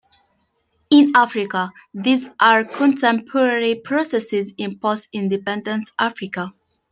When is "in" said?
0.89-1.11, 4.57-4.79